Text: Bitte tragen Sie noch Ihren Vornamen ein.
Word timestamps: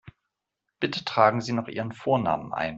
Bitte 0.79 1.03
tragen 1.05 1.41
Sie 1.41 1.51
noch 1.53 1.67
Ihren 1.67 1.91
Vornamen 1.91 2.53
ein. 2.53 2.69